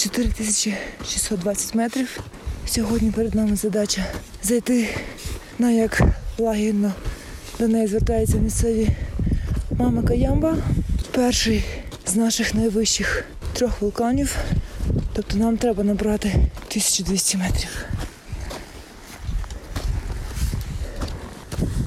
4620 0.00 1.74
метрів. 1.74 2.20
Сьогодні 2.66 3.10
перед 3.10 3.34
нами 3.34 3.56
задача 3.56 4.04
зайти 4.42 4.88
на 5.58 5.70
як 5.70 6.02
лагідно 6.38 6.92
до 7.58 7.68
неї 7.68 7.86
звертаються 7.86 8.36
місцеві 8.36 8.88
мама 9.70 10.02
Каямба. 10.02 10.56
Перший 11.10 11.64
з 12.06 12.16
наших 12.16 12.54
найвищих 12.54 13.24
трьох 13.52 13.82
вулканів. 13.82 14.36
Тобто 15.12 15.36
нам 15.36 15.56
треба 15.56 15.84
набрати 15.84 16.28
1200 16.28 17.38
метрів. 17.38 17.84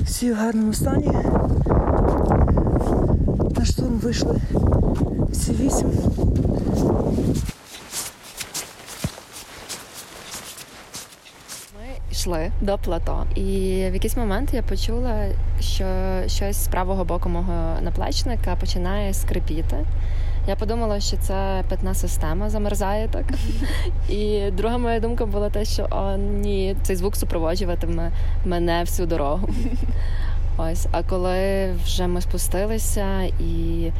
Всі 0.05 0.31
в 0.31 0.35
гарному 0.35 0.73
стані. 0.73 1.11
На 3.57 3.65
штурм 3.65 3.99
вийшли 3.99 4.41
всі 5.31 5.51
вісім. 5.51 6.12
Ми 12.25 12.31
йшли 12.31 12.51
до 12.61 12.77
плато, 12.77 13.25
і 13.35 13.41
в 13.89 13.93
якийсь 13.93 14.17
момент 14.17 14.53
я 14.53 14.61
почула, 14.61 15.25
що 15.59 15.85
щось 16.27 16.63
з 16.63 16.67
правого 16.67 17.05
боку 17.05 17.29
мого 17.29 17.81
наплечника 17.81 18.55
починає 18.55 19.13
скрипіти. 19.13 19.77
Я 20.47 20.55
подумала, 20.55 20.99
що 20.99 21.17
це 21.17 21.63
питна 21.69 21.93
система 21.93 22.49
замерзає 22.49 23.07
так. 23.07 23.23
І 24.09 24.51
друга 24.51 24.77
моя 24.77 24.99
думка 24.99 25.25
була 25.25 25.49
те, 25.49 25.65
що 25.65 25.87
о, 25.91 26.17
ні, 26.17 26.75
цей 26.81 26.95
звук 26.95 27.15
супроводжуватиме 27.15 28.11
мене 28.45 28.81
всю 28.81 29.07
дорогу. 29.07 29.49
Ось, 30.57 30.87
а 30.91 31.03
коли 31.03 31.71
вже 31.83 32.07
ми 32.07 32.21
спустилися, 32.21 33.21
і 33.39 33.91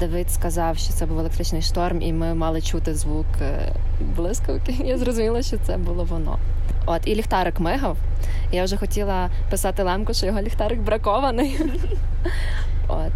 Давид 0.00 0.30
сказав, 0.30 0.78
що 0.78 0.92
це 0.92 1.06
був 1.06 1.18
електричний 1.18 1.62
шторм, 1.62 2.02
і 2.02 2.12
ми 2.12 2.34
мали 2.34 2.60
чути 2.60 2.94
звук 2.94 3.26
е, 3.42 3.72
блискавки, 4.16 4.74
я 4.84 4.98
зрозуміла, 4.98 5.42
що 5.42 5.56
це 5.58 5.76
було 5.76 6.04
воно. 6.04 6.38
От, 6.86 7.00
і 7.04 7.14
ліхтарик 7.14 7.60
мигав. 7.60 7.96
Я 8.52 8.64
вже 8.64 8.76
хотіла 8.76 9.30
писати 9.50 9.82
Лемку, 9.82 10.14
що 10.14 10.26
його 10.26 10.40
ліхтарик 10.40 10.80
бракований. 10.80 11.60
От, 12.88 13.12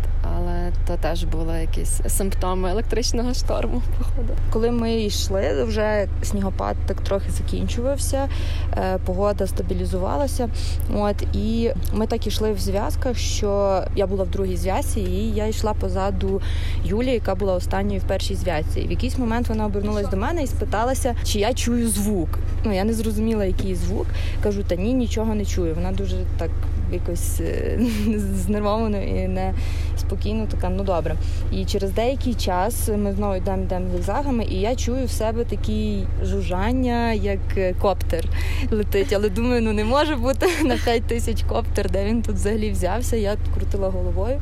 то 0.87 0.97
теж 0.97 1.25
були 1.25 1.61
якісь 1.61 2.01
симптоми 2.09 2.71
електричного 2.71 3.35
шторму, 3.35 3.83
походу. 3.99 4.33
Коли 4.53 4.71
ми 4.71 4.95
йшли, 4.95 5.65
вже 5.65 6.09
снігопад 6.23 6.77
так 6.87 7.01
трохи 7.01 7.31
закінчувався, 7.31 8.29
е, 8.73 8.99
погода 9.07 9.47
стабілізувалася. 9.47 10.49
От 10.95 11.23
і 11.33 11.71
ми 11.93 12.07
так 12.07 12.27
ішли 12.27 12.53
в 12.53 12.59
зв'язках, 12.59 13.17
що 13.17 13.83
я 13.97 14.07
була 14.07 14.25
в 14.25 14.31
другій 14.31 14.57
зв'язці, 14.57 15.01
і 15.01 15.35
я 15.35 15.47
йшла 15.47 15.75
позаду 15.75 16.41
Юлі, 16.85 17.11
яка 17.11 17.35
була 17.35 17.55
останньою 17.55 18.01
в 18.01 18.05
першій 18.05 18.35
зв'язці. 18.35 18.81
В 18.81 18.91
якийсь 18.91 19.19
момент 19.19 19.49
вона 19.49 19.67
обернулась 19.67 20.09
до 20.09 20.17
мене 20.17 20.43
і 20.43 20.47
спиталася, 20.47 21.15
чи 21.25 21.39
я 21.39 21.55
чую 21.55 21.89
звук. 21.89 22.29
Ну 22.65 22.75
я 22.75 22.85
не 22.85 22.93
зрозуміла, 22.93 23.45
який 23.45 23.75
звук. 23.75 24.07
Кажу, 24.43 24.63
та 24.63 24.75
ні, 24.75 24.95
нічого 24.95 25.35
не 25.35 25.45
чую. 25.45 25.75
Вона 25.75 25.93
дуже 25.93 26.17
так 26.39 26.51
якось 26.93 27.41
е, 27.41 27.79
знервовано 28.35 29.03
і 29.03 29.29
не 29.29 29.55
спокійно 29.97 30.47
така, 30.47 30.69
ну 30.69 30.85
добре. 30.85 31.17
І 31.53 31.65
через 31.65 31.91
деякий 31.91 32.35
час 32.35 32.89
ми 32.89 33.13
знову 33.13 33.37
йдемо 33.37 33.63
йдемо 33.63 33.91
зігзагами, 33.93 34.45
і 34.45 34.61
я 34.61 34.77
чую 34.77 35.07
в 35.07 35.11
себе 35.11 35.45
такі 35.45 36.05
жужжання, 36.23 37.13
як 37.13 37.41
е, 37.57 37.75
коптер 37.81 38.25
летить. 38.71 39.13
Але 39.13 39.29
думаю, 39.29 39.63
ну 39.63 39.73
не 39.73 39.85
може 39.85 40.17
бути 40.17 40.47
на 40.65 40.77
5 40.77 41.03
тисяч 41.03 41.43
коптер, 41.43 41.91
де 41.91 42.05
він 42.05 42.23
тут 42.23 42.35
взагалі 42.35 42.71
взявся. 42.71 43.17
Я 43.17 43.37
крутила 43.55 43.89
головою. 43.89 44.41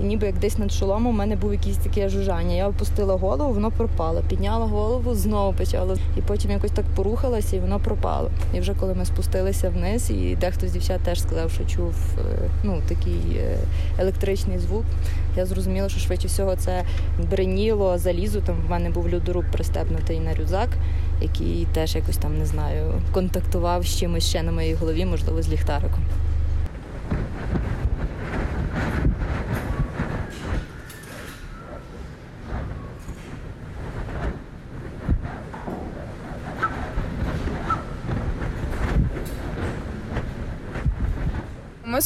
І 0.00 0.04
ніби 0.04 0.26
як 0.26 0.38
десь 0.38 0.58
над 0.58 0.72
шоломом 0.72 1.06
у 1.06 1.18
мене 1.18 1.36
був 1.36 1.52
якийсь 1.52 1.76
таке 1.76 2.08
жужжання. 2.08 2.54
Я 2.54 2.68
опустила 2.68 3.14
голову, 3.14 3.54
воно 3.54 3.70
пропало. 3.70 4.22
Підняла 4.28 4.66
голову, 4.66 5.14
знову 5.14 5.52
почало. 5.52 5.96
І 6.16 6.20
потім 6.20 6.50
якось 6.50 6.70
так 6.70 6.84
порухалася, 6.96 7.56
і 7.56 7.60
воно 7.60 7.78
пропало. 7.78 8.30
І 8.54 8.60
вже 8.60 8.74
коли 8.74 8.94
ми 8.94 9.04
спустилися 9.04 9.70
вниз, 9.70 10.10
і 10.10 10.36
дехто 10.40 10.68
з 10.68 10.72
дівчат 10.72 11.00
теж 11.00 11.20
сказав, 11.20 11.50
що 11.50 11.64
чув 11.64 11.94
е, 12.18 12.50
ну, 12.64 12.82
такий 12.88 13.36
е, 13.36 13.58
електричний 13.98 14.58
звук. 14.58 14.84
Я 15.36 15.46
зрозуміла, 15.46 15.88
що 15.88 16.00
швидше 16.00 16.28
всього 16.28 16.56
це 16.56 16.84
бреніло 17.30 17.98
залізо. 17.98 18.40
Там 18.40 18.56
в 18.66 18.70
мене 18.70 18.90
був 18.90 19.14
льодоруб 19.14 19.44
пристебнутий 19.52 20.20
на 20.20 20.34
рюкзак, 20.34 20.68
який 21.22 21.66
теж 21.74 21.94
якось 21.94 22.16
там 22.16 22.38
не 22.38 22.46
знаю, 22.46 22.92
контактував 23.12 23.82
з 23.86 23.98
чимось 23.98 24.24
ще 24.24 24.42
на 24.42 24.52
моїй 24.52 24.74
голові, 24.74 25.04
можливо, 25.04 25.42
з 25.42 25.48
ліхтариком. 25.48 26.00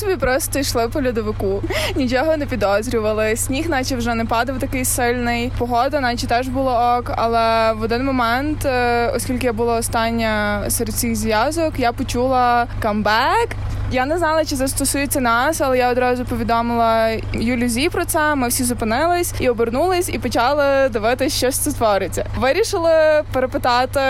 Собі 0.04 0.16
просто 0.16 0.58
йшли 0.58 0.88
по 0.88 1.02
льодовику, 1.02 1.62
нічого 1.96 2.36
не 2.36 2.46
підозрювали. 2.46 3.36
Сніг, 3.36 3.68
наче 3.68 3.96
вже 3.96 4.14
не 4.14 4.24
падав 4.24 4.58
такий 4.58 4.84
сильний. 4.84 5.52
Погода, 5.58 6.00
наче 6.00 6.26
теж 6.26 6.48
було 6.48 6.96
ок. 6.98 7.12
Але 7.16 7.72
в 7.72 7.82
один 7.82 8.04
момент, 8.04 8.64
е, 8.64 9.08
оскільки 9.16 9.46
я 9.46 9.52
була 9.52 9.76
остання 9.76 10.64
серед 10.68 10.94
цих 10.94 11.16
зв'язок, 11.16 11.74
я 11.78 11.92
почула 11.92 12.66
камбек. 12.82 13.48
Я 13.92 14.06
не 14.06 14.18
знала, 14.18 14.44
чи 14.44 14.56
це 14.56 14.68
стосується 14.68 15.20
нас, 15.20 15.60
але 15.60 15.78
я 15.78 15.90
одразу 15.90 16.24
повідомила 16.24 17.08
Юлі 17.32 17.68
Зі 17.68 17.88
про 17.88 18.04
це. 18.04 18.34
Ми 18.34 18.48
всі 18.48 18.64
зупинились 18.64 19.34
і 19.40 19.48
обернулись, 19.48 20.08
і 20.08 20.18
почали 20.18 20.88
дивитися, 20.88 21.36
що 21.36 21.50
це 21.50 21.72
твориться. 21.72 22.26
Вирішили 22.38 23.22
перепитати, 23.32 24.00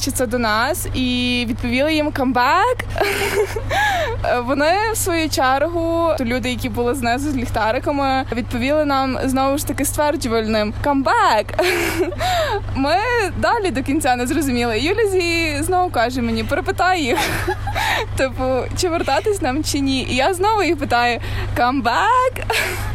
чи 0.00 0.10
це 0.10 0.26
до 0.26 0.38
нас, 0.38 0.86
і 0.94 1.44
відповіли 1.48 1.94
їм 1.94 2.12
камбек. 2.12 2.84
Вони 4.44 4.72
в 4.92 4.96
свою 4.96 5.28
чергу, 5.30 6.10
то 6.18 6.24
люди, 6.24 6.50
які 6.50 6.68
були 6.68 6.94
знизу 6.94 7.30
з 7.30 7.36
ліхтариками, 7.36 8.24
відповіли 8.32 8.84
нам 8.84 9.18
знову 9.24 9.58
ж 9.58 9.66
таки 9.66 9.84
стверджувальним 9.84 10.74
камбек. 10.84 11.46
Ми 12.74 12.96
далі 13.36 13.70
до 13.70 13.82
кінця 13.82 14.16
не 14.16 14.26
зрозуміли. 14.26 14.80
Юля 14.80 15.08
Зі 15.08 15.56
знову 15.62 15.90
каже 15.90 16.22
мені, 16.22 16.44
перепитай 16.44 17.02
їх. 17.02 17.18
Типу, 18.16 18.44
чи 18.80 18.88
вертатись 18.88 19.42
нам 19.42 19.64
чи 19.64 19.80
ні? 19.80 20.06
І 20.10 20.16
я 20.16 20.34
знову 20.34 20.62
їх 20.62 20.78
питаю 20.78 21.20
камбек. 21.56 22.46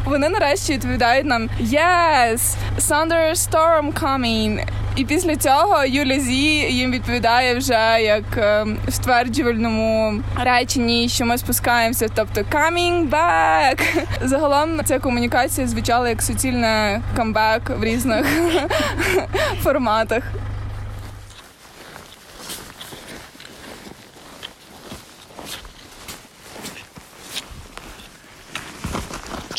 Вони 0.06 0.30
нарешті 0.30 0.74
відповідають 0.74 1.26
нам 1.26 1.50
Yes, 1.62 2.40
thunderstorm 2.80 3.94
coming. 3.94 4.68
І 4.96 5.06
після 5.06 5.36
цього 5.36 5.84
Юля 5.86 6.20
Зі 6.20 6.44
їм 6.54 6.92
відповідає 6.92 7.56
вже 7.56 7.98
як 8.02 8.38
е, 8.38 8.66
в 8.88 8.94
стверджувальному 8.94 10.22
реченні, 10.40 11.10
що 11.10 11.26
ми 11.26 11.38
спускаємося, 11.38 12.08
тобто 12.16 12.42
coming 12.42 13.10
back. 13.10 13.80
Загалом 14.22 14.86
ця 14.86 15.00
комунікація 15.00 15.68
звучала 15.68 16.10
як 16.10 16.22
суцільне 16.22 17.02
камбек 17.16 17.70
в 17.80 17.84
різних 17.84 18.26
форматах. 19.64 20.24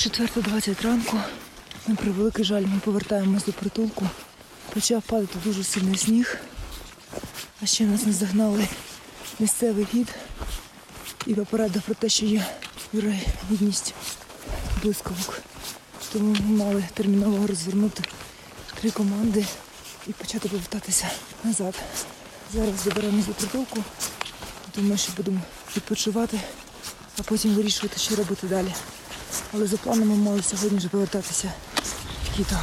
Четверта 0.01 0.41
20 0.41 0.83
ранку. 0.83 1.19
На 1.87 1.95
превеликий 1.95 2.45
жаль, 2.45 2.63
ми 2.63 2.79
повертаємось 2.79 3.45
до 3.45 3.53
притулку. 3.53 4.09
Почав 4.75 5.03
падати 5.03 5.39
дуже 5.45 5.65
сильний 5.65 5.99
сніг. 5.99 6.37
А 7.63 7.67
ще 7.67 7.85
нас 7.85 8.07
не 8.07 8.13
загнали 8.13 8.69
місцевий 9.39 9.87
гід 9.95 10.09
і 11.27 11.35
попередив 11.35 11.83
про 11.83 11.95
те, 11.95 12.09
що 12.09 12.27
є 12.27 12.47
вірогідність 12.95 13.95
блискавок. 14.83 15.41
Тому 16.13 16.37
ми 16.41 16.65
мали 16.65 16.85
терміново 16.95 17.47
розвернути 17.47 18.03
три 18.81 18.91
команди 18.91 19.47
і 20.07 20.13
почати 20.13 20.49
повертатися 20.49 21.11
назад. 21.45 21.75
Зараз 22.53 22.85
доберемося 22.85 23.27
до 23.29 23.35
притулку. 23.35 23.85
Думаю, 24.77 24.99
що 24.99 25.13
будемо 25.17 25.41
відпочивати, 25.77 26.41
а 27.19 27.23
потім 27.23 27.55
вирішувати, 27.55 27.99
що 27.99 28.17
робити 28.17 28.47
далі. 28.47 28.73
Але 29.55 29.67
за 29.67 29.77
планом 29.77 30.09
ми 30.09 30.15
мали 30.17 30.43
сьогодні 30.43 30.79
вже 30.79 30.89
повертатися 30.89 31.53
в 32.25 32.37
Кіто. 32.37 32.57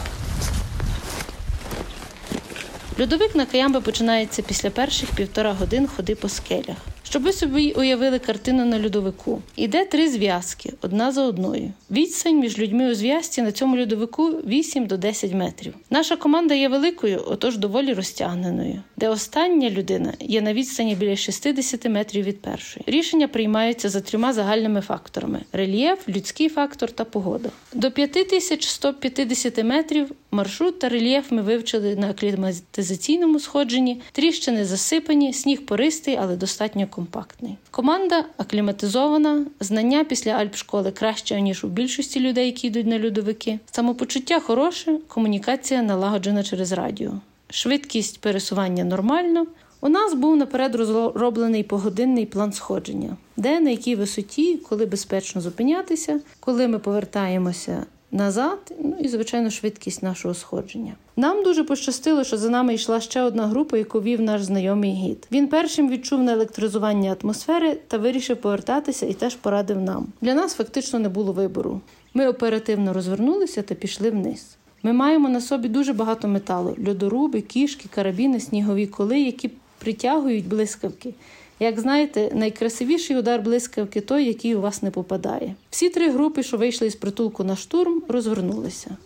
Льодовик 2.99 3.35
на 3.35 3.45
Каямби 3.45 3.81
починається 3.81 4.41
після 4.41 4.69
перших 4.69 5.09
півтора 5.09 5.53
годин 5.53 5.87
ходи 5.95 6.15
по 6.15 6.29
скелях. 6.29 6.77
Щоб 7.09 7.23
ви 7.23 7.33
собі 7.33 7.71
уявили 7.71 8.19
картину 8.19 8.65
на 8.65 8.83
льодовику. 8.83 9.41
Іде 9.55 9.85
три 9.85 10.09
зв'язки, 10.09 10.73
одна 10.81 11.11
за 11.11 11.23
одною. 11.23 11.71
Відстань 11.91 12.39
між 12.39 12.59
людьми 12.59 12.91
у 12.91 12.95
зв'язці 12.95 13.41
на 13.41 13.51
цьому 13.51 13.77
льодовику 13.77 14.29
8 14.29 14.85
до 14.85 14.97
10 14.97 15.33
метрів. 15.33 15.73
Наша 15.89 16.15
команда 16.15 16.53
є 16.53 16.69
великою, 16.69 17.23
отож 17.27 17.57
доволі 17.57 17.93
розтягненою, 17.93 18.81
де 18.97 19.09
остання 19.09 19.69
людина 19.69 20.13
є 20.19 20.41
на 20.41 20.53
відстані 20.53 20.95
біля 20.95 21.15
60 21.15 21.89
метрів 21.89 22.25
від 22.25 22.41
першої. 22.41 22.83
Рішення 22.87 23.27
приймаються 23.27 23.89
за 23.89 24.01
трьома 24.01 24.33
загальними 24.33 24.81
факторами: 24.81 25.41
рельєф, 25.51 26.09
людський 26.09 26.49
фактор 26.49 26.91
та 26.91 27.05
погода. 27.05 27.49
До 27.73 27.91
5150 27.91 29.63
метрів 29.63 30.11
маршрут 30.31 30.79
та 30.79 30.89
рельєф 30.89 31.31
ми 31.31 31.41
вивчили 31.41 31.95
на 31.95 32.09
акліматизаційному 32.09 33.39
сходженні. 33.39 34.01
Тріщини 34.11 34.65
засипані, 34.65 35.33
сніг 35.33 35.65
пористий, 35.65 36.17
але 36.21 36.35
достатньо 36.35 36.87
компактний. 36.97 37.57
Команда 37.71 38.25
акліматизована, 38.37 39.45
знання 39.59 40.03
після 40.03 40.31
альпшколи 40.31 40.91
краще 40.91 41.41
ніж 41.41 41.63
у 41.63 41.67
більшості 41.67 42.19
людей, 42.19 42.45
які 42.45 42.67
йдуть 42.67 42.87
на 42.87 43.05
льодовики. 43.05 43.59
Самопочуття 43.71 44.39
хороше, 44.39 44.99
комунікація 45.07 45.81
налагоджена 45.81 46.43
через 46.43 46.71
радіо. 46.71 47.11
Швидкість 47.49 48.21
пересування 48.21 48.83
нормально. 48.83 49.47
У 49.81 49.89
нас 49.89 50.13
був 50.13 50.35
наперед 50.35 50.75
розроблений 50.75 51.63
погодинний 51.63 52.25
план 52.25 52.53
сходження, 52.53 53.17
де 53.37 53.59
на 53.59 53.69
якій 53.69 53.95
висоті, 53.95 54.57
коли 54.69 54.85
безпечно 54.85 55.41
зупинятися, 55.41 56.19
коли 56.39 56.67
ми 56.67 56.79
повертаємося 56.79 57.85
назад, 58.11 58.73
ну 58.83 58.95
і 58.99 59.07
звичайно 59.07 59.49
швидкість 59.49 60.03
нашого 60.03 60.33
сходження. 60.33 60.93
Нам 61.15 61.43
дуже 61.43 61.63
пощастило, 61.63 62.23
що 62.23 62.37
за 62.37 62.49
нами 62.49 62.73
йшла 62.73 63.01
ще 63.01 63.21
одна 63.21 63.47
група, 63.47 63.77
яку 63.77 64.01
вів 64.01 64.21
наш 64.21 64.43
знайомий 64.43 64.91
гід. 64.91 65.27
Він 65.31 65.47
першим 65.47 65.89
відчув 65.89 66.23
наелектризування 66.23 67.15
атмосфери 67.21 67.77
та 67.87 67.97
вирішив 67.97 68.37
повертатися 68.37 69.05
і 69.05 69.13
теж 69.13 69.35
порадив 69.35 69.81
нам. 69.81 70.07
Для 70.21 70.33
нас 70.33 70.53
фактично 70.53 70.99
не 70.99 71.09
було 71.09 71.33
вибору. 71.33 71.81
Ми 72.13 72.27
оперативно 72.27 72.93
розвернулися 72.93 73.61
та 73.61 73.75
пішли 73.75 74.09
вниз. 74.11 74.45
Ми 74.83 74.93
маємо 74.93 75.29
на 75.29 75.41
собі 75.41 75.69
дуже 75.69 75.93
багато 75.93 76.27
металу: 76.27 76.77
льодоруби, 76.87 77.41
кішки, 77.41 77.89
карабіни, 77.95 78.39
снігові 78.39 78.87
коли, 78.87 79.19
які 79.19 79.51
притягують 79.79 80.47
блискавки. 80.47 81.13
Як 81.59 81.79
знаєте, 81.79 82.31
найкрасивіший 82.33 83.17
удар 83.17 83.41
блискавки 83.41 84.01
той, 84.01 84.25
який 84.25 84.55
у 84.55 84.61
вас 84.61 84.83
не 84.83 84.91
попадає. 84.91 85.55
Всі 85.69 85.89
три 85.89 86.11
групи, 86.11 86.43
що 86.43 86.57
вийшли 86.57 86.87
із 86.87 86.95
притулку 86.95 87.43
на 87.43 87.55
штурм, 87.55 88.01
розвернулися. 88.07 88.97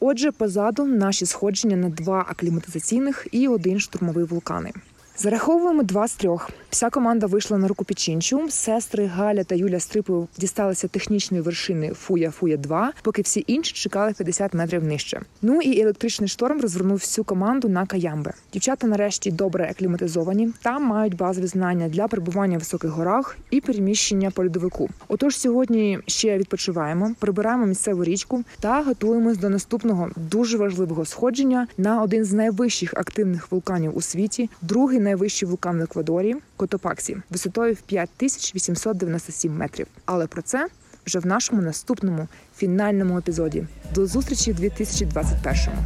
Отже, 0.00 0.32
позаду 0.32 0.86
наші 0.86 1.26
сходження 1.26 1.76
на 1.76 1.88
два 1.88 2.26
акліматизаційних 2.28 3.26
і 3.32 3.48
один 3.48 3.80
штурмовий 3.80 4.24
вулкани. 4.24 4.72
Зараховуємо 5.18 5.82
два 5.82 6.08
з 6.08 6.14
трьох. 6.14 6.50
Вся 6.70 6.90
команда 6.90 7.26
вийшла 7.26 7.58
на 7.58 7.68
руку 7.68 7.84
Пічінчу. 7.84 8.46
Сестри 8.48 9.06
Галя 9.06 9.44
та 9.44 9.54
Юля 9.54 9.80
Стрипов 9.80 10.28
дісталися 10.38 10.88
технічної 10.88 11.42
вершини 11.42 11.92
Фуя 11.94 12.30
Фуя 12.30 12.56
2 12.56 12.92
поки 13.02 13.22
всі 13.22 13.44
інші 13.46 13.72
чекали 13.72 14.12
50 14.12 14.54
метрів 14.54 14.84
нижче. 14.84 15.20
Ну 15.42 15.62
і 15.62 15.80
електричний 15.80 16.28
шторм 16.28 16.60
розвернув 16.60 16.96
всю 16.96 17.24
команду 17.24 17.68
на 17.68 17.86
Каямбе. 17.86 18.32
Дівчата 18.52 18.86
нарешті 18.86 19.30
добре 19.30 19.68
акліматизовані. 19.70 20.52
Там 20.62 20.84
мають 20.84 21.16
базові 21.16 21.46
знання 21.46 21.88
для 21.88 22.08
перебування 22.08 22.56
в 22.56 22.60
високих 22.60 22.90
горах 22.90 23.36
і 23.50 23.60
переміщення 23.60 24.30
по 24.30 24.44
льодовику. 24.44 24.88
Отож, 25.08 25.36
сьогодні 25.36 25.98
ще 26.06 26.38
відпочиваємо, 26.38 27.14
прибираємо 27.18 27.66
місцеву 27.66 28.04
річку 28.04 28.44
та 28.60 28.82
готуємось 28.82 29.38
до 29.38 29.50
наступного 29.50 30.10
дуже 30.16 30.58
важливого 30.58 31.04
сходження 31.04 31.66
на 31.78 32.02
один 32.02 32.24
з 32.24 32.32
найвищих 32.32 32.94
активних 32.94 33.52
вулканів 33.52 33.96
у 33.96 34.02
світі, 34.02 34.50
другий 34.62 35.00
найвищий 35.06 35.48
вулкан 35.48 35.78
в 35.78 35.82
Еквадорі 35.82 36.36
Котопаксі 36.56 37.16
висотою 37.30 37.74
в 37.74 37.80
5897 37.80 39.56
метрів. 39.56 39.86
Але 40.04 40.26
про 40.26 40.42
це 40.42 40.68
вже 41.06 41.18
в 41.18 41.26
нашому 41.26 41.62
наступному 41.62 42.28
фінальному 42.56 43.18
епізоді. 43.18 43.66
До 43.94 44.06
зустрічі 44.06 44.52
в 44.52 44.60
2021-му. 44.60 45.76